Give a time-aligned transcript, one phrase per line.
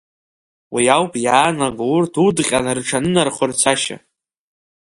[0.73, 3.97] Уи ауп иаанаго урҭ удҟьан рҿанынархо рцашьа…